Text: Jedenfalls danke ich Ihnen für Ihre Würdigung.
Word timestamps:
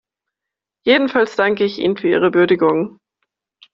Jedenfalls 0.83 1.35
danke 1.35 1.63
ich 1.63 1.77
Ihnen 1.77 1.95
für 1.95 2.07
Ihre 2.09 2.33
Würdigung. 2.33 2.97